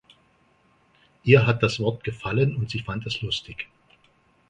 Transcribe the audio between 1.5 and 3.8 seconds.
das Wort gefallen und sie fand es lustig.